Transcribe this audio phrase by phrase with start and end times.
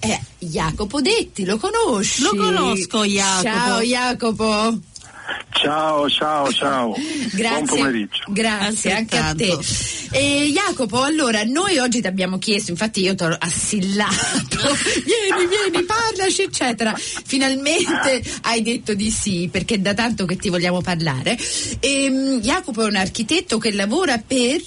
[0.00, 2.22] è Jacopo Detti, lo conosci?
[2.22, 3.42] Lo conosco Jacopo.
[3.42, 4.78] Ciao Jacopo.
[5.50, 6.94] Ciao, ciao, ciao.
[7.32, 8.22] Grazie, Buon pomeriggio.
[8.28, 9.58] Grazie anche a te.
[10.12, 14.58] E Jacopo, allora noi oggi ti abbiamo chiesto, infatti io ti ho assillato,
[15.04, 16.94] vieni, vieni, parlaci, eccetera.
[16.96, 21.38] Finalmente hai detto di sì, perché è da tanto che ti vogliamo parlare.
[21.78, 24.62] E, Jacopo è un architetto che lavora per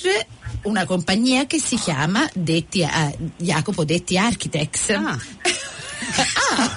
[0.63, 4.89] una compagnia che si chiama Detti, eh, Jacopo Detti Architects.
[4.89, 5.19] Ah.
[6.55, 6.69] Ah,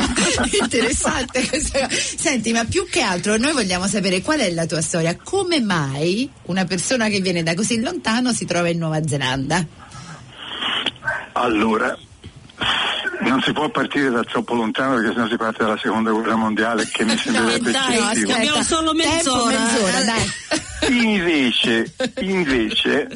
[0.63, 2.01] interessante questa cosa.
[2.17, 5.17] Senti, ma più che altro noi vogliamo sapere qual è la tua storia.
[5.17, 9.67] Come mai una persona che viene da così lontano si trova in Nuova Zelanda?
[11.33, 11.99] Allora,
[13.29, 16.87] non si può partire da troppo lontano perché sennò si parte dalla seconda guerra mondiale
[16.91, 18.33] che mi sembrerebbe dai, eccessivo.
[18.33, 19.57] abbiamo solo mezz'ora.
[19.57, 20.33] Tempo, mezz'ora, dai.
[21.05, 23.09] Invece, invece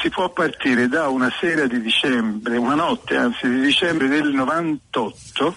[0.00, 5.56] si può partire da una sera di dicembre, una notte anzi di dicembre del 98,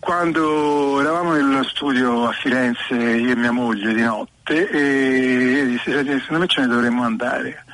[0.00, 6.18] quando eravamo nello studio a Firenze io e mia moglie di notte e dissi "Senti,
[6.20, 7.64] secondo me ce ne dovremmo andare.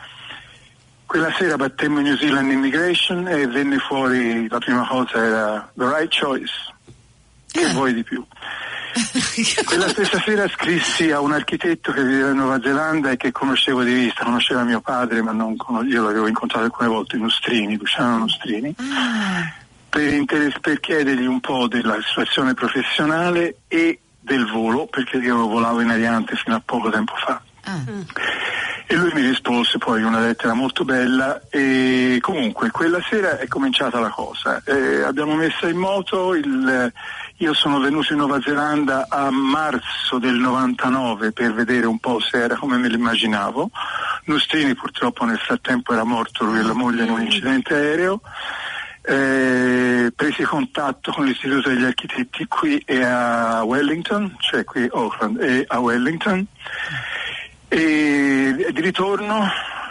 [1.12, 6.10] Quella sera battemmo New Zealand Immigration e venne fuori la prima cosa era the right
[6.10, 6.54] choice.
[7.50, 8.24] Che vuoi di più?
[9.66, 13.82] Quella stessa sera scrissi a un architetto che viveva in Nuova Zelanda e che conoscevo
[13.82, 18.16] di vista, conosceva mio padre, ma non con- io l'avevo incontrato alcune volte, Nostrini, Luciano
[18.16, 18.74] Nostrini,
[19.90, 25.82] per, interes- per chiedergli un po' della situazione professionale e del volo, perché io volavo
[25.82, 27.42] in Ariante fino a poco tempo fa.
[27.64, 27.82] Ah.
[28.92, 33.98] E lui mi rispose poi una lettera molto bella e comunque quella sera è cominciata
[33.98, 34.60] la cosa.
[34.66, 36.92] Eh, abbiamo messo in moto il,
[37.36, 42.36] io sono venuto in Nuova Zelanda a marzo del 99 per vedere un po' se
[42.36, 43.70] era come me l'immaginavo.
[44.24, 48.20] Nostrini purtroppo nel frattempo era morto lui e la moglie in un incidente aereo.
[49.04, 55.64] Eh, presi contatto con l'Istituto degli Architetti qui e a Wellington, cioè qui Auckland e
[55.66, 56.46] a Wellington.
[57.74, 59.46] E di ritorno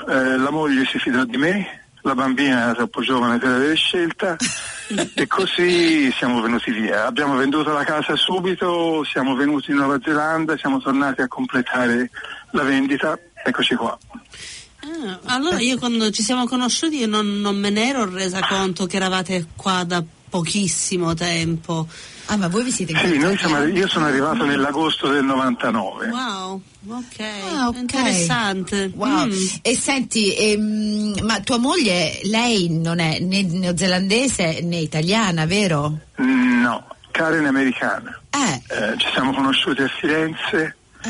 [0.07, 4.35] eh, la moglie si fidò di me, la bambina era troppo giovane per avere scelta
[5.15, 7.07] e così siamo venuti via.
[7.07, 12.11] Abbiamo venduto la casa subito, siamo venuti in Nuova Zelanda, siamo tornati a completare
[12.51, 13.97] la vendita, eccoci qua.
[14.83, 18.97] Ah, allora io quando ci siamo conosciuti non, non me ne ero resa conto che
[18.97, 21.87] eravate qua da pochissimo tempo.
[22.31, 23.37] Ah, ma voi vi siete Sì, noi incontrati?
[23.53, 26.07] siamo- io sono arrivato nell'agosto del 99.
[26.07, 27.19] Wow, ok,
[27.53, 27.75] Ah, ok.
[27.75, 28.89] interessante.
[28.95, 29.25] Wow.
[29.27, 29.31] Mm.
[29.61, 35.99] E senti, ehm, ma tua moglie, lei non è né neozelandese né italiana, vero?
[36.15, 38.17] No, Karen è americana.
[38.29, 38.61] Eh.
[38.75, 41.09] Eh, ci siamo conosciuti a Firenze Ah.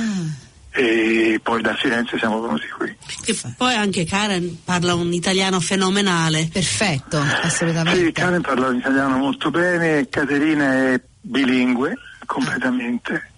[0.80, 2.96] e poi da Firenze siamo venuti qui.
[3.24, 6.50] Che poi anche Karen parla un italiano fenomenale.
[6.52, 8.12] Perfetto, Sì, assolutamente.
[8.12, 13.30] Karen parla l'italiano molto bene, Caterina è bilingue completamente.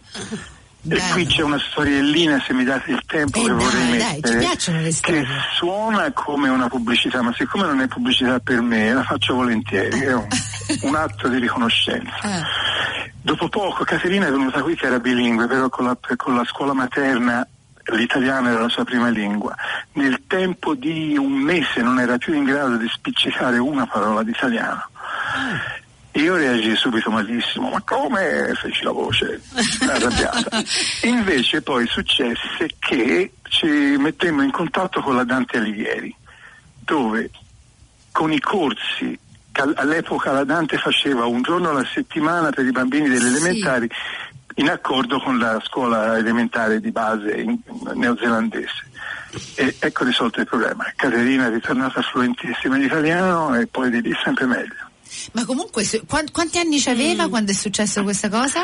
[0.85, 1.13] E Bello.
[1.13, 4.91] qui c'è una storiellina, se mi date il tempo, Eh, che dai, vorrei dai, mettere,
[4.99, 10.01] che suona come una pubblicità, ma siccome non è pubblicità per me, la faccio volentieri,
[10.01, 10.27] è un,
[10.83, 12.17] un atto di riconoscenza.
[12.21, 12.43] Ah.
[13.21, 16.73] Dopo poco Caterina è venuta qui che era bilingue, però con la, con la scuola
[16.73, 17.47] materna
[17.85, 19.55] l'italiano era la sua prima lingua.
[19.93, 24.31] Nel tempo di un mese non era più in grado di spiccicare una parola di
[24.31, 24.89] italiano.
[26.15, 29.41] Io reagii subito malissimo, ma come feci la voce
[29.89, 30.61] arrabbiata.
[31.03, 36.15] Invece poi successe che ci mettemmo in contatto con la Dante Alighieri,
[36.79, 37.31] dove
[38.11, 39.17] con i corsi
[39.53, 43.35] all'epoca la Dante faceva un giorno alla settimana per i bambini delle Sì.
[43.35, 43.89] elementari
[44.55, 47.43] in accordo con la scuola elementare di base
[47.95, 48.91] neozelandese.
[49.55, 50.85] E ecco risolto il problema.
[50.95, 54.91] Caterina è ritornata fluentissima in italiano e poi di lì sempre meglio.
[55.33, 56.93] Ma comunque, quanti anni ci Mm.
[56.93, 58.61] aveva quando è successo questa cosa?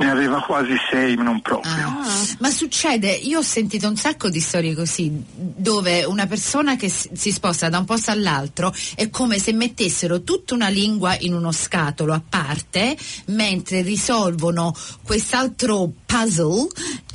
[0.00, 1.72] Ne aveva quasi sei, non proprio.
[1.72, 2.06] Ah.
[2.38, 7.32] Ma succede, io ho sentito un sacco di storie così, dove una persona che si
[7.32, 12.12] sposta da un posto all'altro è come se mettessero tutta una lingua in uno scatolo
[12.12, 12.96] a parte,
[13.26, 14.72] mentre risolvono
[15.02, 16.68] quest'altro puzzle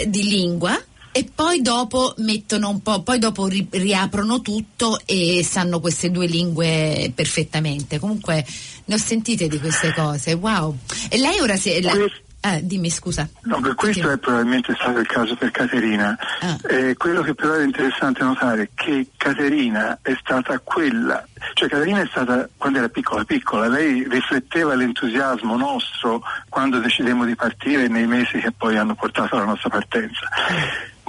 [0.05, 0.77] di lingua.
[1.15, 6.25] E poi dopo mettono un po', poi dopo ri- riaprono tutto e sanno queste due
[6.25, 7.99] lingue perfettamente.
[7.99, 8.43] Comunque
[8.85, 10.75] ne ho sentite di queste cose, wow.
[11.09, 11.79] E lei ora si.
[11.83, 13.29] la- Questo- eh, dimmi scusa.
[13.43, 16.17] No, questo è probabilmente stato il caso per Caterina.
[16.41, 16.57] Ah.
[16.67, 22.01] Eh, quello che però è interessante notare è che Caterina è stata quella, cioè Caterina
[22.01, 28.07] è stata quando era piccola piccola, lei rifletteva l'entusiasmo nostro quando decidemmo di partire nei
[28.07, 30.27] mesi che poi hanno portato alla nostra partenza.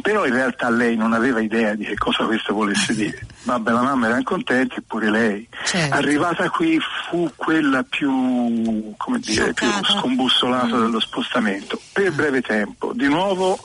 [0.03, 3.27] Però in realtà lei non aveva idea di che cosa questo volesse dire.
[3.45, 5.49] Vabbè, la mamma era contenta e pure lei.
[5.65, 5.95] Certo.
[5.95, 11.81] Arrivata qui fu quella più, come dire, più scombussolata dello spostamento.
[11.93, 13.59] Per breve tempo, di nuovo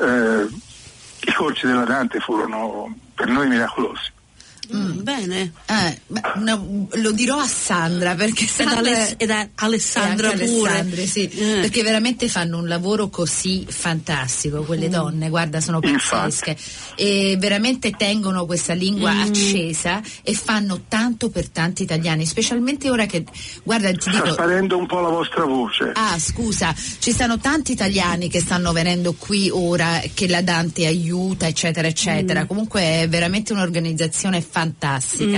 [0.00, 0.46] eh,
[1.20, 4.12] i corsi della Dante furono per noi miracolosi.
[4.74, 5.52] Mm, Bene.
[5.66, 10.44] Eh, beh, no, lo dirò a Sandra perché Ed, Sandra ed a- Alessandra e anche
[10.46, 11.06] pure.
[11.06, 11.58] Sì, Eh.
[11.60, 14.92] perché veramente fanno un lavoro così fantastico quelle Mm.
[14.92, 16.56] donne, guarda sono pazzesche
[16.96, 19.20] e veramente tengono questa lingua Mm.
[19.20, 23.24] accesa e fanno tanto per tanti italiani, specialmente ora che
[23.62, 25.92] guarda ti Sta dico sparendo un po' la vostra voce.
[25.94, 31.46] Ah, scusa, ci stanno tanti italiani che stanno venendo qui ora, che la Dante aiuta,
[31.48, 32.46] eccetera, eccetera.
[32.46, 34.58] Comunque è veramente un'organizzazione fantastica.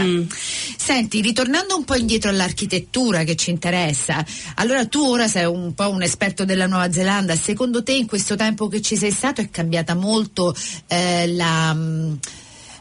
[0.03, 0.27] Mm.
[0.77, 4.25] Senti, ritornando un po' indietro all'architettura che ci interessa,
[4.55, 8.37] allora tu ora sei un po' un esperto della Nuova Zelanda, secondo te in questo
[8.37, 10.55] tempo che ci sei stato è cambiata molto
[10.87, 11.73] eh, la...
[11.73, 12.19] mh,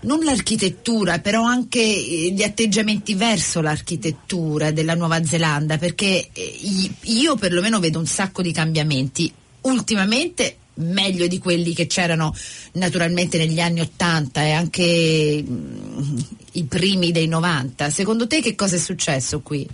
[0.03, 6.59] non l'architettura, però anche eh, gli atteggiamenti verso l'architettura della Nuova Zelanda, perché eh,
[7.01, 9.31] io perlomeno vedo un sacco di cambiamenti.
[9.61, 12.33] Ultimamente meglio di quelli che c'erano
[12.73, 16.17] naturalmente negli anni 80 e anche mm,
[16.53, 17.89] i primi dei 90.
[17.89, 19.67] Secondo te che cosa è successo qui?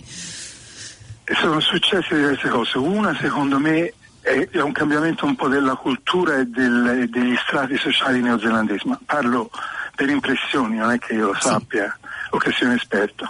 [1.41, 2.77] Sono successe diverse cose.
[2.77, 8.21] Una, secondo me, è, un cambiamento un po' della cultura e, del- degli strati sociali
[8.21, 9.49] neozelandesi, ma parlo
[9.95, 11.97] per impressioni, non è che io lo sappia
[12.29, 13.27] o che sia un esperto,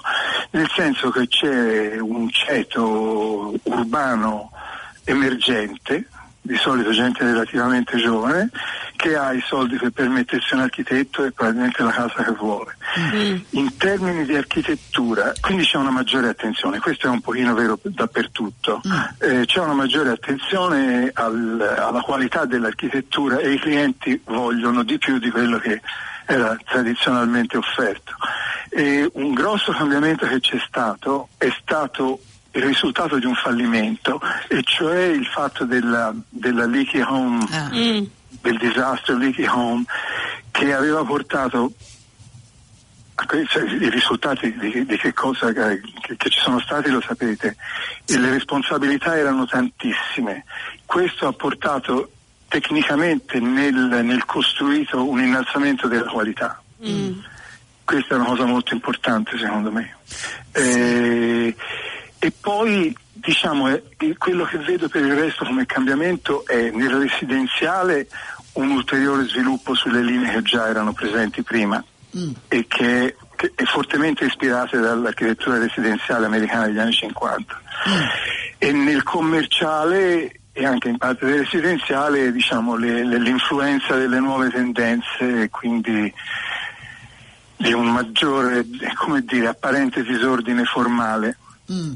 [0.51, 4.51] nel senso che c'è un ceto urbano
[5.03, 6.07] emergente,
[6.47, 8.49] di solito gente relativamente giovane,
[8.95, 12.75] che ha i soldi per permettersi un architetto e probabilmente la casa che vuole.
[12.99, 13.37] Mm.
[13.51, 18.81] In termini di architettura, quindi c'è una maggiore attenzione, questo è un pochino vero dappertutto,
[19.19, 25.19] Eh, c'è una maggiore attenzione al- alla qualità dell'architettura e i clienti vogliono di più
[25.19, 25.81] di quello che
[26.25, 28.13] era tradizionalmente offerto.
[28.69, 32.19] E un grosso cambiamento che c'è stato è stato
[32.57, 38.03] il risultato di un fallimento, e cioè il fatto della, della leaky home Ah, Mm.
[38.41, 39.83] del disastro Leaky Home
[40.51, 41.71] che aveva portato
[43.15, 45.81] a que- cioè, i risultati di, di che cosa che,
[46.17, 47.55] che ci sono stati lo sapete
[48.05, 50.45] e le responsabilità erano tantissime
[50.85, 52.11] questo ha portato
[52.47, 57.17] tecnicamente nel, nel costruito un innalzamento della qualità Mm.
[57.83, 59.95] questa è una cosa molto importante secondo me.
[60.51, 61.55] Eh,
[62.19, 63.83] e poi diciamo eh,
[64.17, 68.07] quello che vedo per il resto come cambiamento è nel residenziale
[68.53, 71.83] un ulteriore sviluppo sulle linee che già erano presenti prima
[72.17, 77.61] mm, e che, che è fortemente ispirate dall'architettura residenziale americana degli anni 50.
[78.57, 84.49] E nel commerciale e anche in parte del residenziale diciamo, le- le- l'influenza delle nuove
[84.49, 86.11] tendenze e quindi
[87.57, 88.65] di un maggiore
[88.95, 91.37] come dire, apparente disordine formale.
[91.71, 91.91] mm.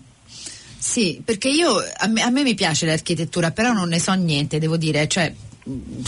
[0.83, 4.57] Sì, perché io a me, a me mi piace l'architettura, però non ne so niente,
[4.57, 5.31] devo dire, cioè
[5.69, 6.01] mm,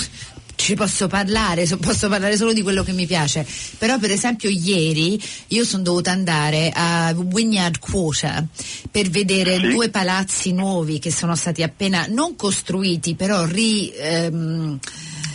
[0.55, 3.45] ci posso parlare, so- posso parlare solo di quello che mi piace.
[3.77, 8.47] Però per esempio ieri io sono dovuta andare a Wynyard Quarter
[8.89, 9.67] per vedere Sì.
[9.69, 14.79] due palazzi nuovi che sono stati appena non costruiti, però ri ehm,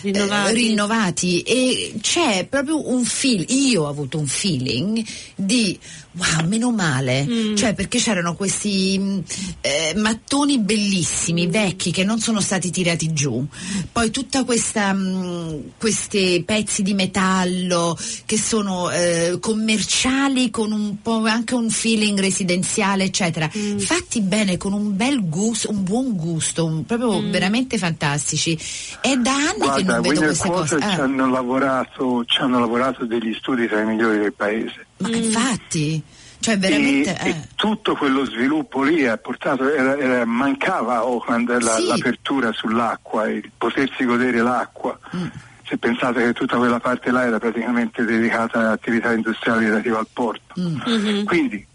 [0.02, 0.50] Rinnovati.
[0.50, 5.78] eh, rinnovati e c'è proprio un feel, io ho avuto un feeling di
[6.12, 7.54] wow, meno male, Mm.
[7.56, 9.22] cioè perché c'erano questi mh,
[9.60, 13.44] eh, mattoni bellissimi, vecchi che non sono stati tirati giù,
[13.92, 17.96] poi tutta questa mh, questi pezzi di metallo
[18.26, 24.72] che sono eh, commerciali con un po' anche un feeling residenziale eccetera, fatti bene con
[24.72, 28.58] un bel gusto, un buon gusto, un- proprio veramente fantastici.
[29.00, 30.36] È da anni che Guarda, non vedo Winner.
[30.36, 34.86] Quarter ci, Ah, hanno lavorato, ci hanno lavorato degli studi tra i migliori del paese.
[34.98, 36.02] ma infatti,
[36.40, 37.16] cioè veramente...
[37.20, 37.30] e, eh.
[37.30, 41.86] e tutto quello sviluppo lì ha portato, era- era- mancava Auckland la- Sì.
[41.86, 44.98] l'apertura sull'acqua, il potersi godere l'acqua.
[45.16, 45.26] Mm.
[45.66, 50.06] Se pensate che tutta quella parte là era praticamente dedicata a attività industriali relative al
[50.12, 50.54] porto.
[50.60, 50.76] Mm.
[50.86, 51.24] Mhm.
[51.24, 51.66] Quindi,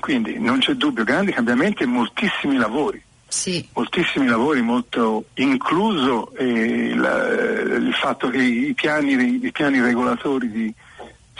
[0.00, 3.02] quindi non c'è dubbio, grandi cambiamenti e moltissimi lavori.
[3.36, 9.12] Sì, moltissimi lavori, molto incluso eh, la- il fatto che i piani,
[9.44, 10.72] i piani regolatori di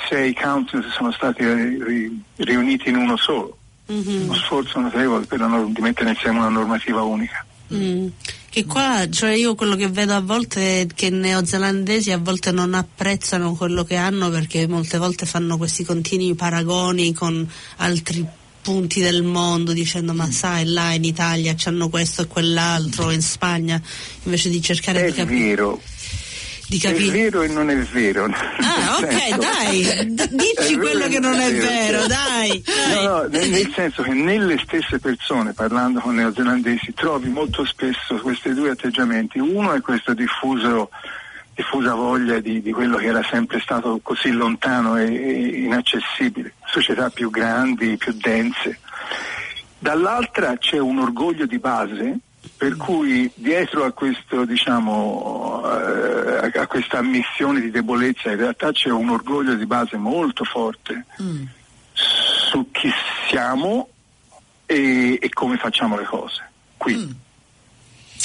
[0.06, 3.56] sei councils sono stati ri- ri- riuniti in uno solo.
[3.86, 4.24] Mhm.
[4.24, 7.44] Uno sforzo notevole per nor- di mettere insieme una normativa unica.
[7.72, 8.08] Mm.
[8.50, 12.52] Che qua, cioè io quello che vedo a volte è che i neozelandesi a volte
[12.52, 17.46] non apprezzano quello che hanno perché molte volte fanno questi continui paragoni con
[17.78, 18.24] altri
[18.66, 23.80] punti del mondo dicendo ma sai là in Italia c'hanno questo e quell'altro in Spagna
[24.25, 25.80] invece di cercare È di capire vero,
[26.66, 27.06] di capire.
[27.06, 28.25] È vero e non è vero.
[28.25, 32.61] Ah, ok, senso, dai, d- dici quello che non è vero, vero dai.
[32.64, 33.04] dai.
[33.04, 38.16] No, no, nel, nel, senso che nelle stesse persone, parlando con neozelandesi, trovi molto spesso
[38.16, 39.38] questi due atteggiamenti.
[39.38, 40.90] Uno è questo diffuso
[41.54, 47.11] diffusa voglia di, di, quello che era sempre stato così lontano e, e inaccessibile, società
[47.11, 48.78] più grandi, più dense.
[49.78, 52.18] Dall'altra c'è un orgoglio di base
[52.56, 58.90] per cui dietro a, questo, diciamo, eh, a questa ammissione di debolezza in realtà c'è
[58.90, 61.44] un orgoglio di base molto forte mm.
[61.92, 62.90] su chi
[63.28, 63.88] siamo
[64.64, 66.42] e, e, come facciamo le cose.
[66.76, 66.96] Qui.
[66.96, 67.11] Mm.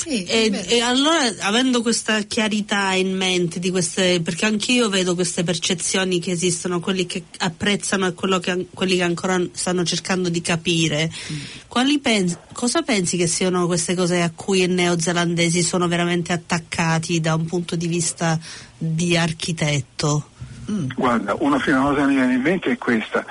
[0.01, 5.43] Sì, e, e, allora, avendo questa chiarità in mente di queste, perché anch'io vedo queste
[5.43, 11.08] percezioni che esistono, quelli che apprezzano e che, quelli che ancora stanno cercando di capire,
[11.31, 11.96] mm.
[12.01, 17.36] pensi, cosa pensi che siano queste cose a cui i neozelandesi sono veramente attaccati da
[17.36, 18.39] un punto di vista
[18.75, 20.29] di architetto?
[20.72, 20.89] Mm.
[20.96, 23.24] Guarda, una prima cosa che mi viene in mente è questa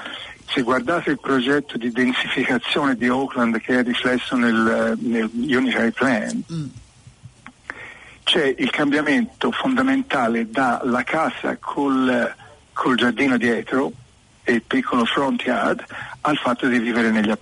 [0.52, 6.42] se guardate il progetto di densificazione di Oakland che è riflesso nel, nel Unitary Plan,
[6.52, 6.66] mm.
[8.24, 12.34] c'è il cambiamento fondamentale dalla casa col,
[12.72, 13.92] col giardino dietro
[14.42, 15.84] e il piccolo front yard
[16.22, 17.32] al fatto di vivere negli,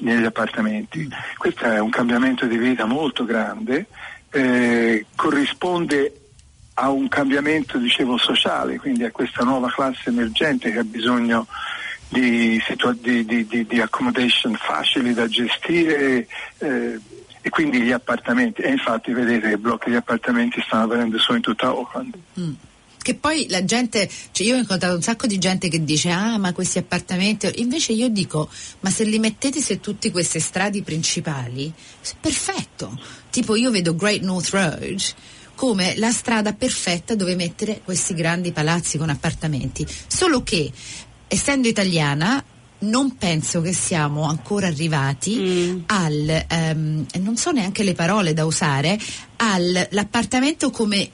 [0.00, 1.00] negli appartamenti.
[1.00, 1.36] Mm.
[1.36, 3.86] Questo è un cambiamento di vita molto grande,
[4.30, 6.20] eh, corrisponde
[6.76, 11.46] a un cambiamento, dicevo, sociale, quindi a questa nuova classe emergente che ha bisogno
[12.14, 16.26] di, di, di, di accommodation facili da gestire
[16.58, 17.00] eh,
[17.40, 18.62] e quindi gli appartamenti.
[18.62, 22.14] E infatti vedete che blocchi di appartamenti stanno avvenendo solo in tutta Auckland.
[22.38, 22.52] Mm
[23.04, 26.38] che poi la gente, cioè io ho incontrato un sacco di gente che dice ah
[26.38, 28.48] ma questi appartamenti, invece io dico
[28.80, 31.70] ma se li mettete su tutte queste strade principali,
[32.18, 35.02] perfetto, tipo io vedo Great North Road
[35.54, 40.72] come la strada perfetta dove mettere questi grandi palazzi con appartamenti, solo che
[41.28, 42.42] essendo italiana
[42.80, 45.78] non penso che siamo ancora arrivati mm.
[45.86, 48.98] al, um, non so neanche le parole da usare,
[49.36, 51.10] all'appartamento come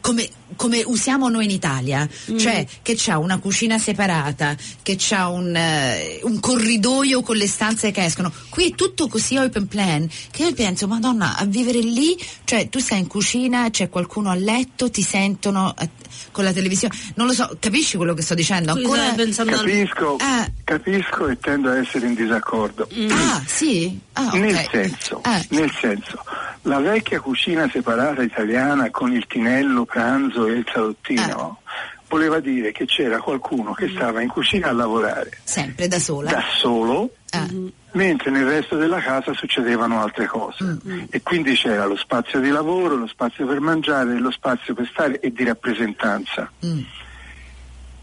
[0.00, 2.36] come, come, usiamo noi in Italia, mm.
[2.36, 7.90] cioè che c'ha una cucina separata, che c'ha un, uh, un, corridoio con le stanze
[7.90, 8.32] che escono.
[8.48, 12.78] Qui è tutto così open plan che io penso, madonna, a vivere lì, cioè tu
[12.78, 15.88] stai in cucina, c'è qualcuno a letto, ti sentono uh,
[16.30, 18.72] con la televisione, non lo so, capisci quello che sto dicendo?
[18.72, 19.14] Ancora...
[19.56, 20.48] Capisco, ah.
[20.64, 22.88] capisco e tendo a essere in disaccordo.
[22.94, 23.10] Mm.
[23.10, 23.98] Ah, sì?
[24.14, 24.40] Ah, okay.
[24.40, 25.44] nel, senso, ah.
[25.50, 26.22] nel senso,
[26.62, 31.72] la vecchia cucina separata italiana con il tinello, pranzo e il salottino ah.
[32.08, 35.38] voleva dire che c'era qualcuno che stava in cucina a lavorare.
[35.44, 36.30] Sempre da sola?
[36.30, 37.10] Da solo.
[37.30, 37.46] Ah.
[37.92, 41.04] Mentre nel resto della casa succedevano altre cose mm-hmm.
[41.10, 45.20] e quindi c'era lo spazio di lavoro, lo spazio per mangiare, lo spazio per stare
[45.20, 46.50] e di rappresentanza.
[46.64, 46.80] Mm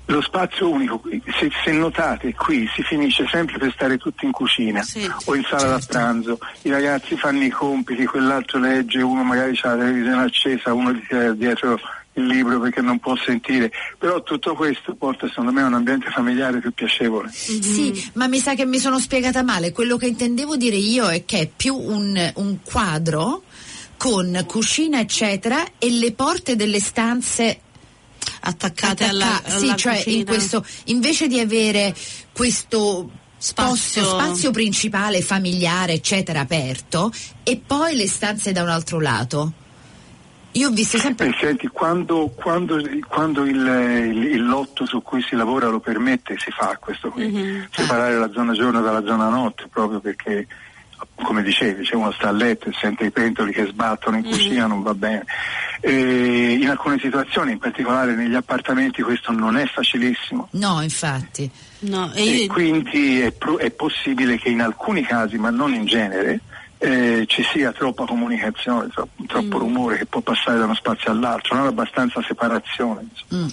[0.07, 1.01] lo spazio unico,
[1.39, 5.43] se, se, notate qui si finisce sempre per stare tutti in cucina sì, o in
[5.43, 5.93] sala certo.
[5.93, 10.73] da pranzo, i ragazzi fanno i compiti, quell'altro legge, uno magari ha la televisione accesa,
[10.73, 11.79] uno gli tira dietro
[12.15, 16.09] il libro perché non può sentire, però tutto questo porta secondo me a un ambiente
[16.09, 17.29] familiare più piacevole.
[17.29, 17.61] Mm-hmm.
[17.61, 21.25] Sì, ma mi sa che mi sono spiegata male, quello che intendevo dire io è
[21.25, 23.43] che è più un, un quadro
[23.97, 27.59] con cucina eccetera e le porte delle stanze
[28.41, 31.95] attaccate alla, alla sì, cioè in questo, invece di avere
[32.31, 34.03] questo spazio.
[34.03, 37.11] spazio principale, familiare, eccetera, aperto,
[37.43, 39.53] e poi le stanze da un altro lato.
[40.55, 41.27] Io ho visto sempre.
[41.27, 46.37] Eh, senti, quando, quando, quando il, il, il, lotto su cui si lavora lo permette,
[46.37, 47.27] si fa questo qui.
[47.27, 47.63] Mm-hmm.
[47.71, 50.47] Separare la zona giorno dalla zona notte, proprio perché
[51.15, 54.31] come dicevi, c'è uno sta a letto e sente i pentoli che sbattono in mm.
[54.31, 54.69] cucina, mm.
[54.69, 55.25] non va bene.
[55.81, 60.47] E in alcune situazioni, in particolare negli appartamenti, questo non è facilissimo.
[60.51, 61.49] No, infatti.
[61.79, 62.47] No, e io...
[62.47, 66.39] quindi è, pro- è possibile che in alcuni casi, ma non in genere,
[66.85, 69.59] eh, ci sia troppa comunicazione, troppo, troppo mm.
[69.59, 73.07] rumore che può passare da uno spazio all'altro, non abbastanza separazione.
[73.33, 73.47] Mm.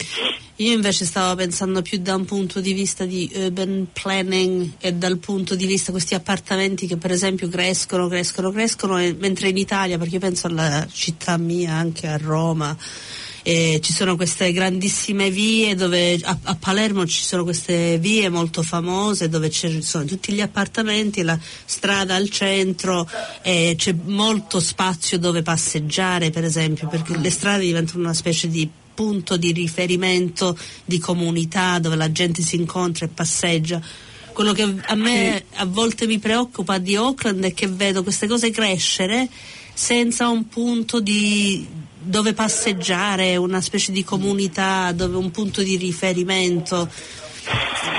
[0.56, 5.16] Io invece stavo pensando più da un punto di vista di urban planning e dal
[5.16, 9.56] punto di vista di questi appartamenti che per esempio crescono, crescono, crescono, e, mentre in
[9.56, 12.76] Italia, perché io penso alla città mia, anche a Roma,
[13.42, 18.62] e ci sono queste grandissime vie dove a, a, Palermo ci sono queste vie molto
[18.62, 23.08] famose dove ci sono tutti gli appartamenti, la strada al centro
[23.42, 28.68] e c'è molto spazio dove passeggiare per esempio perché le strade diventano una specie di
[28.94, 33.80] punto di riferimento di comunità dove la gente si incontra e passeggia.
[34.32, 38.50] Quello che a me a volte mi preoccupa di Auckland è che vedo queste cose
[38.50, 39.28] crescere
[39.74, 41.66] senza un punto di
[42.02, 46.88] dove passeggiare, una specie di comunità, dove un punto di riferimento.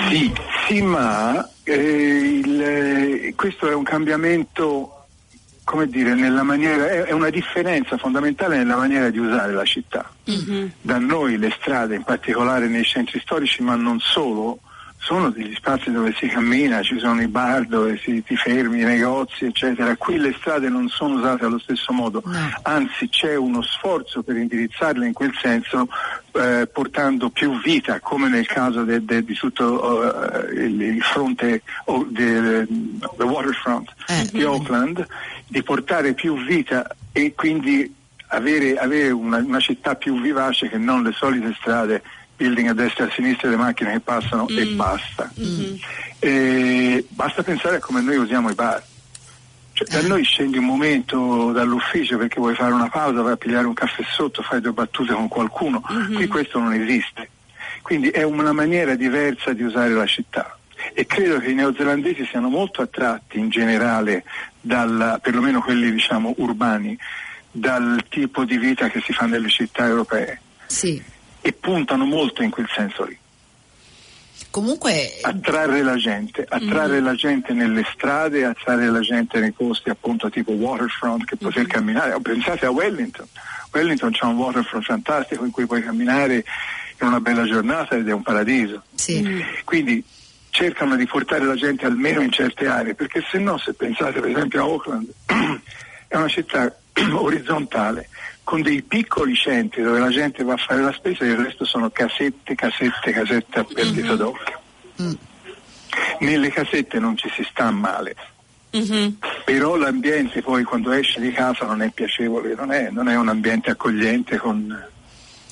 [0.09, 0.31] Sì,
[0.67, 4.93] sì ma eh, il, questo è un cambiamento
[5.63, 10.11] come dire, nella maniera, è una differenza fondamentale nella maniera di usare la città.
[10.29, 10.67] Mm-hmm.
[10.81, 14.59] Da noi le strade, in particolare nei centri storici, ma non solo,
[15.03, 18.85] sono degli spazi dove si cammina, ci sono i bar dove si, ti fermi, i
[18.85, 19.97] negozi, eccetera.
[19.97, 22.23] Qui le strade non sono usate allo stesso modo,
[22.61, 25.89] anzi c'è uno sforzo per indirizzarle in quel senso,
[26.31, 31.63] eh, portando più vita, come nel caso de, de, di tutto uh, il, il, fronte,
[31.85, 32.65] oh, the,
[33.17, 34.29] the waterfront eh.
[34.31, 35.05] di Oakland,
[35.47, 37.93] di portare più vita e quindi
[38.27, 42.01] avere, avere una, una città più vivace che non le solite strade
[42.35, 44.57] building a destra e a sinistra le macchine che passano mm.
[44.57, 45.31] e basta.
[45.39, 45.75] Mm-hmm.
[46.19, 48.83] E basta pensare a come noi usiamo i bar.
[49.73, 53.65] Cioè, da noi scendi un momento dall'ufficio perché vuoi fare una pausa, vai a pigliare
[53.65, 55.83] un caffè sotto, fai due battute con qualcuno.
[55.91, 56.13] Mm-hmm.
[56.13, 57.29] Qui questo non esiste.
[57.81, 60.57] Quindi è una maniera diversa di usare la città.
[60.93, 64.25] E credo che i neozelandesi siano molto attratti in generale,
[64.59, 66.97] dal, perlomeno quelli diciamo urbani,
[67.51, 70.39] dal tipo di vita che si fa nelle città europee.
[70.67, 71.11] Sì
[71.45, 73.19] e puntano molto in quel senso lì.
[74.49, 77.03] Comunque attrarre la gente, attrarre mm.
[77.03, 81.69] la gente nelle strade, attrarre la gente nei posti appunto tipo waterfront che poter mm.
[81.69, 82.21] camminare.
[82.21, 83.27] Pensate a Wellington.
[83.73, 86.45] Wellington c'è un waterfront fantastico in cui puoi camminare
[87.01, 88.83] in una bella giornata ed è un paradiso.
[88.93, 89.21] Sì.
[89.21, 89.41] Mm.
[89.65, 90.03] Quindi
[90.49, 94.29] cercano di portare la gente almeno in certe aree, perché se no, se pensate per
[94.29, 95.11] esempio a Auckland,
[96.07, 96.73] è una città
[97.11, 98.07] orizzontale
[98.43, 101.65] con dei piccoli centri dove la gente va a fare la spesa e il resto
[101.65, 104.15] sono casette, casette, casette a perdita mm-hmm.
[104.15, 104.61] d'occhio.
[105.01, 105.13] Mm.
[106.19, 108.15] Nelle casette non ci si sta male.
[108.75, 109.09] Mm-hmm.
[109.45, 113.29] Però l'ambiente poi quando esci di casa non è piacevole, non è, non è un
[113.29, 114.75] ambiente accogliente con,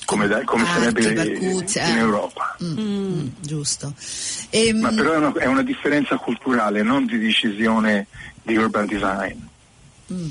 [0.04, 2.56] come, da, come ah, sarebbe in, in Europa.
[2.62, 3.94] Mm, mm, giusto.
[4.50, 8.08] E, ehm, Ma però è una, è una, differenza culturale, non di decisione
[8.42, 9.38] di urban design.
[10.12, 10.30] Mm.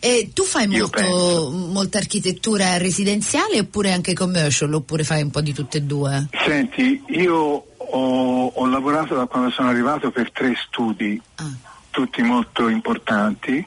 [0.00, 5.52] E tu fai molto, molta architettura residenziale oppure anche commercial oppure fai un po' di
[5.52, 6.28] tutte e due?
[6.46, 11.50] Senti, io ho, ho lavorato da quando sono arrivato per tre studi, ah.
[11.90, 13.64] tutti molto importanti,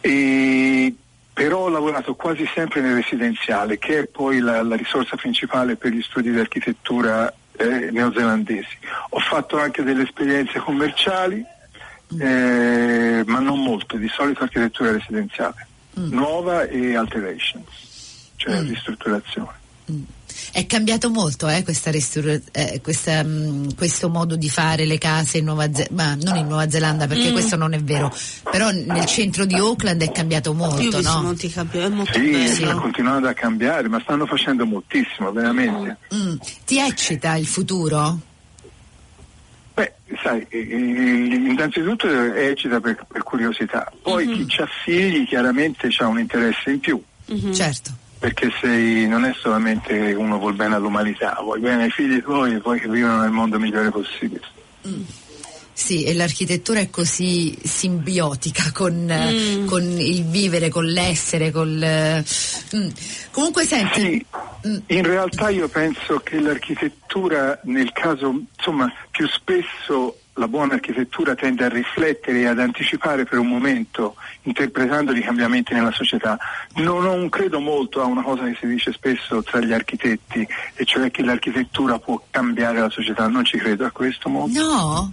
[0.00, 0.94] e,
[1.32, 5.92] però ho lavorato quasi sempre nel residenziale, che è poi la, la risorsa principale per
[5.92, 8.78] gli studi di architettura eh, neozelandesi.
[9.10, 11.44] Ho fatto anche delle esperienze commerciali
[12.20, 15.66] eh, ma non molte, di solito architettura residenziale,
[15.98, 16.12] mm.
[16.12, 17.66] nuova e alterations,
[18.36, 18.68] cioè mm.
[18.68, 19.60] ristrutturazione.
[19.90, 20.02] Mm.
[20.50, 25.38] È cambiato molto eh, questa eh, questa, mh, mm, questo modo di fare le case
[25.38, 27.32] in Nuova Zelanda, non in Nuova Zelanda perché mm.
[27.32, 28.14] questo non è vero,
[28.50, 31.00] però nel centro di Auckland è cambiato molto.
[31.00, 31.22] No?
[31.22, 32.54] molti cambi- è molto sì, bello.
[32.54, 35.98] sta continuando a cambiare, ma stanno facendo moltissimo, veramente.
[36.14, 36.36] Mm.
[36.64, 38.30] Ti eccita il futuro?
[39.74, 44.46] Beh, sai, innanzitutto eccita per, per curiosità, poi mm-hmm.
[44.46, 47.02] chi ha figli chiaramente ha un interesse in più.
[47.32, 47.52] Mm-hmm.
[47.52, 47.90] Certo.
[48.18, 52.58] Perché sei, non è solamente uno vuol bene all'umanità, vuoi bene ai figli tuoi e
[52.58, 54.42] vuoi che vivano nel mondo migliore possibile.
[54.86, 55.02] Mm.
[55.74, 59.66] Sì, e l'architettura è così simbiotica con, mm.
[59.66, 62.22] con il vivere, con l'essere, col...
[62.76, 62.88] Mm.
[63.30, 64.00] Comunque senti...
[64.00, 64.26] Sì,
[64.68, 64.76] mm.
[64.86, 71.64] in realtà io penso che l'architettura nel caso, insomma, più spesso la buona architettura tende
[71.64, 76.38] a riflettere e ad anticipare per un momento, interpretando i cambiamenti nella società.
[76.76, 80.84] Non, non, credo molto a una cosa che si dice spesso tra gli architetti, e
[80.84, 83.26] cioè che l'architettura può cambiare la società.
[83.26, 84.58] Non ci credo a questo molto.
[84.58, 85.12] No,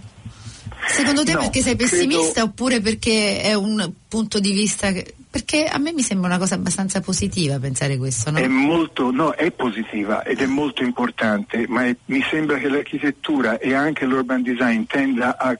[0.86, 2.46] Secondo te no, perché sei pessimista credo...
[2.46, 5.14] oppure perché è un punto di vista che...
[5.30, 8.38] Perché a me mi sembra una cosa abbastanza positiva pensare questo, no?
[8.38, 13.58] È molto, no, è positiva ed è molto importante, ma è, mi sembra che l'architettura
[13.60, 15.56] e anche l'urban design tenda a,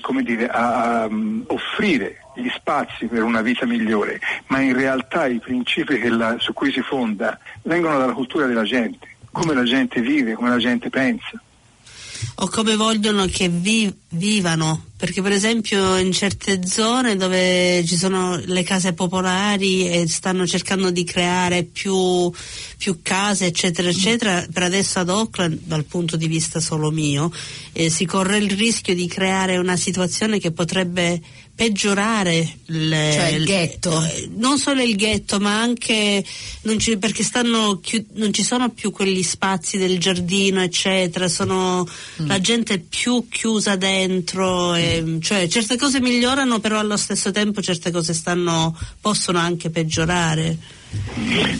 [0.00, 5.40] come dire, a um, offrire gli spazi per una vita migliore, ma in realtà i
[5.40, 10.34] principi la, su cui si fonda vengono dalla cultura della gente, come la gente vive,
[10.34, 11.42] come la gente pensa
[12.36, 18.40] o come vogliono che vi, vivano, perché per esempio in certe zone dove ci sono
[18.44, 22.30] le case popolari e stanno cercando di creare più,
[22.76, 27.30] più case eccetera eccetera, per adesso ad Auckland dal punto di vista solo mio
[27.72, 31.20] eh, si corre il rischio di creare una situazione che potrebbe
[31.54, 34.02] peggiorare le, cioè il ghetto.
[34.02, 36.24] eh, non solo il ghetto ma anche
[36.78, 37.80] ci, perché stanno
[38.14, 41.86] non ci sono più quegli spazi del giardino eccetera sono
[42.20, 42.26] mm.
[42.26, 47.62] la gente è più chiusa dentro e, cioè certe cose migliorano però allo stesso tempo
[47.62, 50.56] certe cose stanno possono anche peggiorare.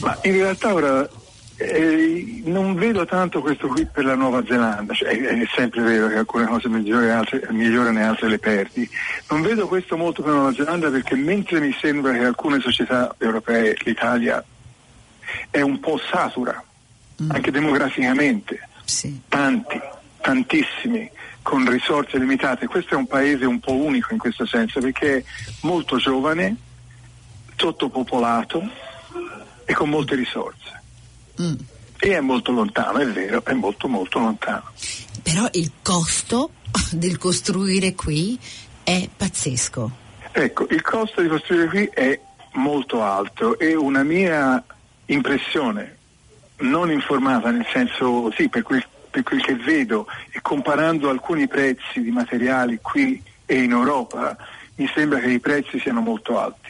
[0.01, 1.09] Ma in realtà ora
[1.57, 6.09] eh, non vedo tanto questo qui per la Nuova Zelanda, cioè, è, è, sempre vero
[6.09, 8.89] che alcune cose migliorano, altre, migliorano e altre le perdi.
[9.29, 13.15] Non vedo questo molto per la Nuova Zelanda perché mentre mi sembra che alcune società
[13.19, 14.45] europee, l'Italia,
[15.51, 16.63] è un po' satura,
[17.23, 17.31] mm.
[17.31, 19.21] anche demograficamente, sì.
[19.29, 19.81] tanti,
[20.21, 21.09] tantissimi,
[21.43, 22.67] con risorse limitate.
[22.67, 25.25] Questo è un paese un po' unico in questo senso perché è
[25.63, 26.57] molto giovane,
[27.57, 28.63] sottopopolato
[29.65, 30.83] e con molte risorse.
[31.41, 31.55] Mm.
[31.99, 34.65] E è molto lontano, è vero, è molto molto lontano.
[35.23, 36.51] Però il costo
[36.93, 38.39] del costruire qui
[38.83, 40.03] è pazzesco.
[40.33, 42.21] Ecco, il costo di costruire qui è
[42.55, 44.63] molto alto e una mia
[45.07, 45.97] impressione,
[46.59, 52.01] non informata nel senso, sì, per quel, per quel che vedo e comparando alcuni prezzi
[52.01, 54.37] di materiali qui e in Europa,
[54.77, 56.64] mi sembra che i prezzi siano molto alti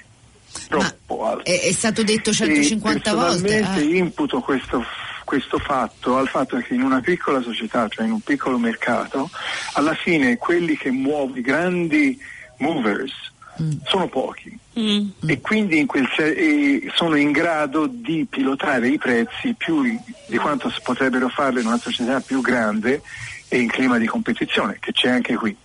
[0.68, 1.44] troppo alto.
[1.44, 3.62] È, è, stato detto 150 e volte.
[3.62, 3.80] Ah.
[3.80, 4.84] imputo questo,
[5.24, 9.30] questo fatto al fatto che in una piccola società, cioè in un piccolo mercato,
[9.74, 12.18] alla fine quelli che muovono, i grandi
[12.58, 13.12] movers,
[13.60, 13.70] mm.
[13.84, 15.08] sono pochi mm.
[15.26, 15.86] e quindi in
[16.16, 19.82] se- sono in grado di pilotare i prezzi più
[20.26, 23.02] di quanto potrebbero farlo in una società più grande
[23.48, 25.56] e in clima di competizione, che c'è anche qui.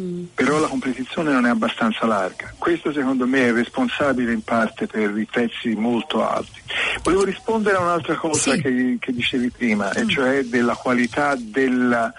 [0.00, 0.24] Mm.
[0.34, 2.54] Però la competizione non è abbastanza larga.
[2.56, 6.60] Questo secondo me è responsabile in parte per i prezzi molto alti.
[7.02, 8.60] Volevo rispondere a un'altra cosa sì.
[8.60, 10.02] che, che, dicevi prima, mm.
[10.02, 12.12] e cioè della qualità della,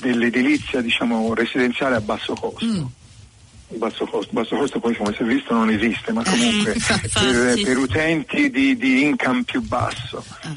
[0.00, 2.64] dell'edilizia diciamo, residenziale a basso costo.
[2.64, 2.84] Mm.
[3.70, 6.74] Basso costo, basso costo, poi come si è visto non esiste, ma comunque
[7.12, 10.24] per, per, utenti di, di income più basso.
[10.40, 10.56] Ah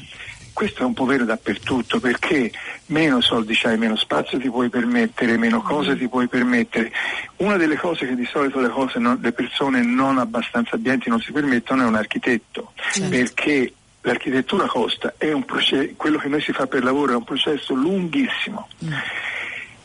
[0.52, 2.50] questo è un po' vero dappertutto perché
[2.86, 6.92] meno soldi c'hai, meno spazio ti puoi permettere, meno cose ti puoi permettere.
[7.36, 11.32] Una delle cose che di solito le, non, le persone non abbastanza abbienti non si
[11.32, 13.08] permettono è un architetto, certo.
[13.08, 18.68] perché l'architettura costa, processo, quello che noi si fa per lavoro è un processo lunghissimo
[18.84, 18.92] mm.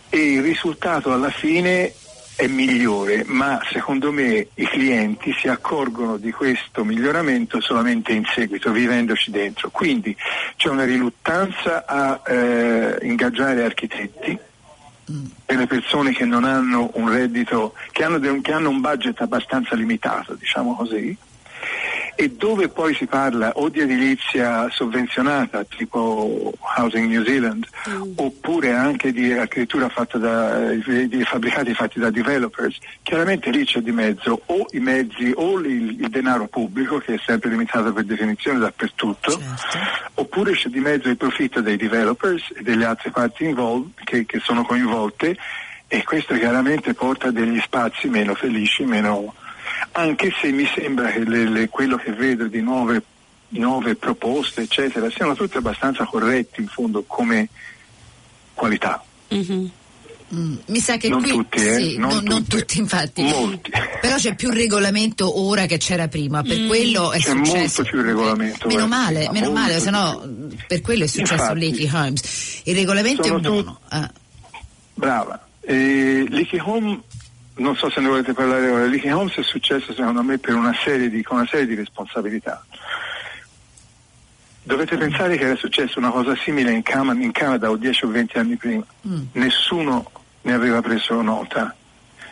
[0.09, 1.93] e il risultato alla fine
[2.37, 8.71] è migliore, ma secondo me i clienti si accorgono di questo miglioramento solamente in seguito,
[8.71, 9.71] vivendoci dentro.
[9.71, 10.15] Quindi
[10.55, 14.37] c'è una riluttanza a eh, ingaggiare architetti
[15.45, 19.73] per le persone che non hanno un reddito, che hanno, che hanno un budget abbastanza
[19.73, 21.17] limitato, diciamo così,
[22.19, 28.13] e dove poi si parla o di edilizia sovvenzionata tipo Housing New Zealand mm.
[28.15, 33.91] oppure anche di architettura fatta da di fabbricati fatti da developers, chiaramente lì c'è di
[33.91, 38.57] mezzo o i mezzi o il, il denaro pubblico che è sempre limitato per definizione
[38.57, 39.77] dappertutto, certo.
[40.15, 44.39] oppure c'è di mezzo il profitto dei developers e delle altre parti involve, che, che
[44.39, 45.37] sono coinvolte
[45.87, 49.35] e questo chiaramente porta a degli spazi meno felici, meno
[49.93, 53.01] anche se mi sembra che le, le, quello che vedo di nuove,
[53.49, 57.49] nuove, proposte, eccetera, siano tutte abbastanza corretti in fondo come
[58.53, 59.03] qualità.
[59.33, 59.65] Mm-hmm.
[60.33, 61.75] Mm, mi sa che non qui tutti, eh?
[61.75, 62.29] sì, non, non, tutti.
[62.29, 62.79] non, tutti.
[62.79, 63.71] infatti Molti.
[64.01, 66.67] però c'è più regolamento ora che c'era prima per mm.
[66.67, 70.21] quello è c'è successo molto più regolamento meno male, prima, meno male se no
[70.67, 74.11] per quello è successo infatti, Leaky Holmes il regolamento è buono ah.
[74.95, 77.01] brava eh, Leaky Home
[77.57, 80.75] non so se ne volete parlare ora, Leaky Holmes è successo secondo me per una
[80.83, 82.63] serie di, con una serie di responsabilità.
[84.63, 88.09] Dovete pensare che era successa una cosa simile in, Cam- in Canada o 10 o
[88.09, 88.85] 20 anni prima.
[89.07, 89.21] Mm.
[89.33, 91.73] Nessuno ne aveva preso nota,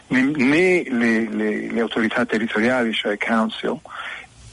[0.07, 3.79] né, né le, le, le, autorità territoriali, cioè il Council,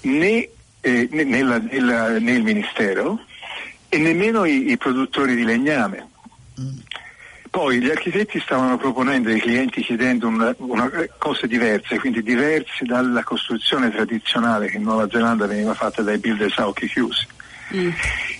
[0.02, 0.48] né,
[0.80, 3.20] eh, né, nella, nella, né, il Ministero
[3.88, 6.08] e nemmeno i, i produttori di legname.
[6.60, 6.78] Mm.
[7.52, 13.22] Poi gli architetti stavano proponendo ai clienti chiedendo una, una, cose diverse, quindi diverse dalla
[13.22, 17.26] costruzione tradizionale che in Nuova Zelanda veniva fatta dai builders a occhi chiusi.
[17.74, 17.90] Mm.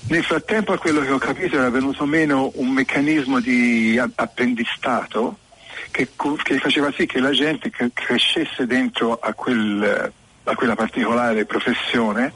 [0.09, 5.37] Nel frattempo a quello che ho capito era venuto meno un meccanismo di apprendistato
[5.91, 6.09] che,
[6.43, 10.11] che faceva sì che la gente crescesse dentro a, quel,
[10.45, 12.33] a quella particolare professione,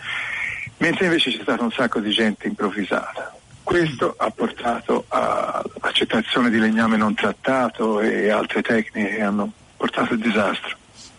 [0.76, 3.36] mentre invece c'è stato un sacco di gente improvvisata.
[3.66, 10.20] Questo ha portato all'accettazione di legname non trattato e altre tecniche che hanno portato al
[10.20, 10.76] disastro.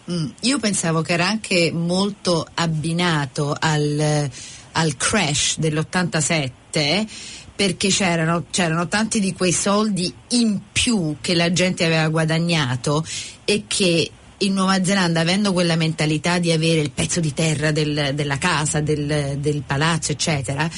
[0.10, 4.30] Mm, io pensavo che era anche molto abbinato al,
[4.72, 7.06] al crash dell'87
[7.54, 13.06] perché c'erano, c'erano, tanti di quei soldi in più che la gente aveva guadagnato
[13.44, 18.12] e che in Nuova Zelanda, avendo quella mentalità di avere il pezzo di terra del,
[18.14, 20.70] della casa, del, del palazzo, eccetera,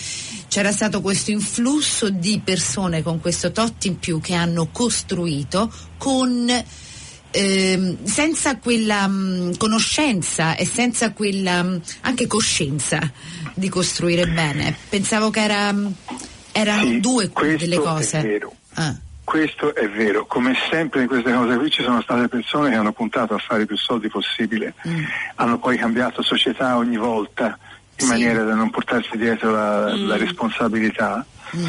[0.50, 6.50] c'era stato questo influsso di persone con questo tot in più che hanno costruito con
[7.32, 13.00] eh, senza quella mh, conoscenza e senza quella mh, anche coscienza
[13.54, 14.76] di costruire bene.
[14.90, 15.74] Pensavo che era,
[16.52, 18.18] erano Sì, due delle cose.
[18.20, 18.54] È vero.
[18.74, 22.76] Ah, Questo è vero, come sempre in queste cose qui ci sono state persone che
[22.76, 25.04] hanno puntato a fare più soldi possibile, Mm.
[25.36, 27.56] hanno poi cambiato società ogni volta
[28.00, 28.12] in Sì.
[28.12, 30.08] maniera da non portarsi dietro la, Mm.
[30.08, 31.26] la responsabilità.
[31.56, 31.66] mm.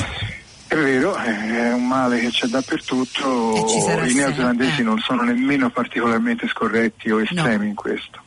[0.69, 3.57] È vero, è un male che c'è dappertutto,
[4.05, 4.85] E i neozelandesi eh.
[4.85, 8.21] non sono nemmeno particolarmente scorretti o estremi in questo.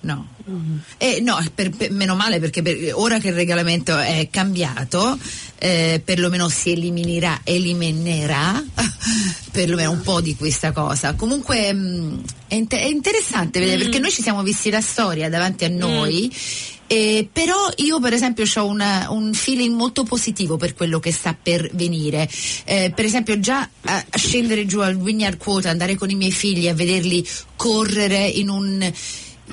[0.00, 0.76] No, Mm-hmm.
[0.98, 5.18] Eh, no per- per- meno male perché per- ora che il regolamento è cambiato,
[5.58, 8.62] eh, perlomeno si eliminerà, eliminerà
[9.52, 11.14] perlomeno un po' di questa cosa.
[11.14, 13.80] Comunque mh, è, inte- è interessante vedere Mm.
[13.84, 16.30] perché noi ci siamo visti la storia davanti a noi.
[16.86, 21.36] Eh, però io per esempio ho una- un feeling molto positivo per quello che sta
[21.40, 22.28] per venire
[22.64, 26.32] Eh, per esempio già a, a scendere giù al Wynyard Quota andare con i miei
[26.32, 28.92] figli a vederli correre in un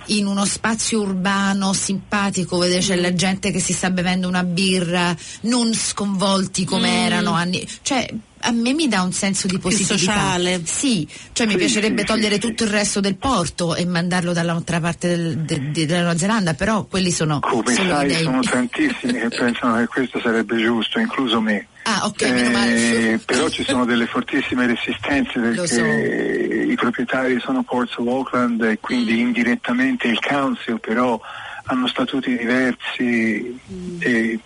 [0.06, 5.14] in uno spazio urbano simpatico dove c'è la gente che si sta bevendo una birra,
[5.42, 7.06] non sconvolti come Mm.
[7.06, 7.68] erano anni.
[7.82, 8.10] Cioè,
[8.42, 9.98] a me mi dà un senso di positività.
[10.14, 10.62] sociale.
[10.66, 14.34] Sì, cioè mi Sì, piacerebbe sì, togliere sì, tutto il resto del porto e mandarlo
[14.34, 18.24] dall'altra parte del- de- de- della Nuova Zelanda, però quelli sono, Come sono sai idee.
[18.24, 21.68] sono tantissimi che pensano che questo sarebbe giusto, incluso me.
[21.84, 23.14] Ah, ok, meno male.
[23.14, 25.76] Eh, però ci sono delle fortissime resistenze Lo so.
[25.82, 29.20] perché i proprietari sono Ports of Auckland e quindi Mm.
[29.28, 31.20] indirettamente il council però
[31.66, 33.60] hanno statuti diversi
[34.00, 34.40] e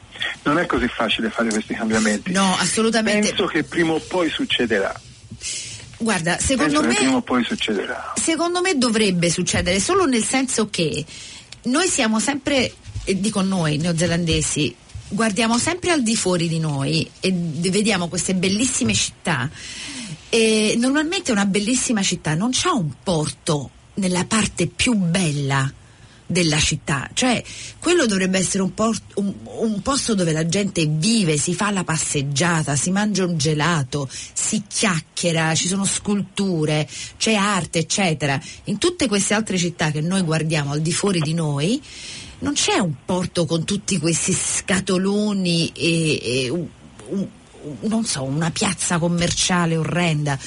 [0.43, 2.31] non è così facile fare questi cambiamenti.
[2.31, 3.29] No, assolutamente.
[3.29, 4.93] Penso che prima o poi succederà.
[5.97, 8.13] Guarda, secondo Penso che prima me o poi succederà.
[8.21, 11.05] secondo me dovrebbe succedere solo nel senso che
[11.63, 12.73] noi siamo sempre,
[13.05, 14.75] e dico noi neozelandesi,
[15.07, 19.49] guardiamo sempre al di fuori di noi e vediamo queste bellissime città
[20.29, 25.71] e normalmente una bellissima città non c'ha un porto nella parte più bella
[26.27, 27.43] della città, cioè
[27.79, 31.83] quello dovrebbe essere un, port- un- un posto dove la gente vive, si fa la
[31.83, 38.41] passeggiata, si mangia un gelato, si chiacchiera, ci sono sculture, c'è arte, eccetera.
[38.65, 41.81] In tutte queste altre città che noi guardiamo al di fuori di noi,
[42.39, 46.67] non c'è un porto con tutti questi scatoloni e, e un-
[47.81, 50.37] non so, una piazza commerciale orrenda.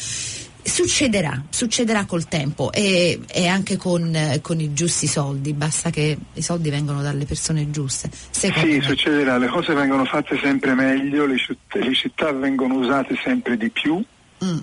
[0.68, 6.42] Succederà, succederà col tempo e, e anche con, con i giusti soldi, basta che i
[6.42, 8.11] soldi vengano dalle persone giuste.
[8.31, 8.83] Secondo Sì, me.
[8.83, 11.37] succederà, le cose vengono fatte sempre meglio, le
[11.72, 14.02] le città vengono usate sempre di più.
[14.44, 14.59] Mm.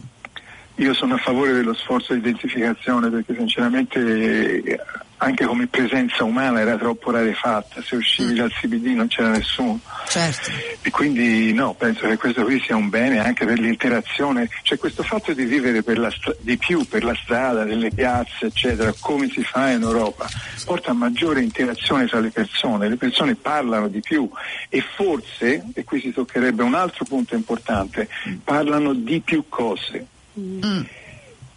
[0.76, 4.78] Io sono a favore dello sforzo di identificazione perché sinceramente
[5.18, 8.36] anche come presenza umana era troppo rarefatta, se uscivi Mm.
[8.36, 9.80] dal CBD non c'era nessuno.
[10.08, 10.52] Certo.
[10.82, 15.04] E quindi no, penso che questo qui sia un bene anche per l'interazione, cioè questo
[15.04, 19.70] fatto di vivere stra- di più per la strada, nelle piazze, eccetera, come si fa
[19.70, 20.28] in Europa,
[20.66, 24.30] porta a maggiore interazione tra le persone, le persone parlano di più
[24.68, 28.10] e forse, e qui si toccherebbe un altro punto importante,
[28.44, 30.08] parlano di più cose
[30.40, 30.82] Mm.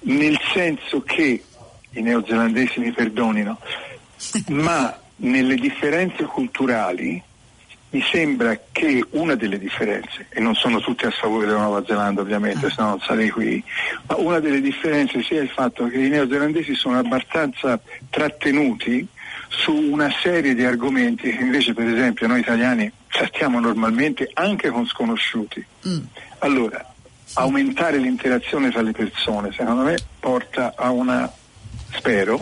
[0.00, 1.42] nel senso che
[1.90, 3.58] i neozelandesi mi perdonino,
[4.48, 7.20] ma nelle differenze culturali
[7.90, 12.20] mi sembra che una delle differenze, e non sono tutte a sfavore della Nuova Zelanda
[12.20, 12.70] ovviamente, Ah.
[12.70, 13.64] se no non sarei qui,
[14.06, 19.06] ma una delle differenze sia il fatto che i neozelandesi sono abbastanza trattenuti
[19.48, 24.86] su una serie di argomenti che invece per esempio noi italiani trattiamo normalmente anche con
[24.86, 25.64] sconosciuti.
[25.88, 25.98] Mm.
[26.40, 26.94] Allora,
[27.34, 31.30] aumentare l'interazione tra le persone, secondo me, porta a una,
[31.92, 32.38] spero,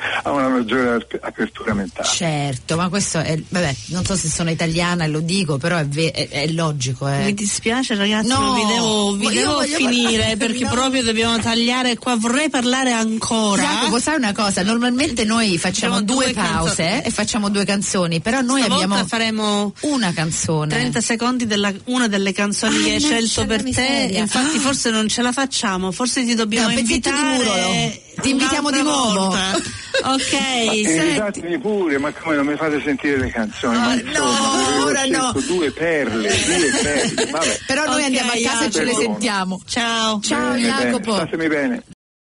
[0.22, 2.08] a una maggiore ap- apertura mentale.
[2.08, 5.86] Certo, ma questo è, vabbè, non so se sono italiana e lo dico, però è,
[5.86, 7.06] ve- è- è logico.
[7.08, 7.24] eh.
[7.24, 10.70] Mi dispiace ragazzi, No, ma vi devo, vi devo finire parlare, perché no.
[10.70, 12.16] proprio dobbiamo tagliare qua.
[12.16, 13.62] Vorrei parlare ancora.
[13.62, 14.62] Jacopo, sai una cosa?
[14.62, 17.02] Normalmente noi facciamo due, due pause canzoni.
[17.04, 20.68] e facciamo due canzoni, però noi Stavolta abbiamo faremo una canzone.
[20.74, 23.62] 30 secondi della una delle canzoni Ah, che hai scelto per la te.
[23.64, 24.20] miseria.
[24.20, 24.60] Infatti, Ah.
[24.60, 25.90] forse non ce la facciamo.
[25.92, 28.02] Forse ti dobbiamo No, invitare.
[28.20, 29.28] Ti invitiamo di nuovo.
[29.28, 29.56] volta.
[30.12, 33.76] ok, invitatemi pure, ma come non mi fate sentire le canzoni?
[33.76, 35.32] Ah, ma no, insomma, avevo ora no.
[35.46, 37.58] due perle, due perle, vabbè.
[37.66, 39.60] Però noi Ok, andiamo a casa e ce le sentiamo.
[39.66, 40.20] Ciao.
[40.20, 41.14] Ciao Bene, bene, Jacopo.
[41.14, 41.82] Statemi bene.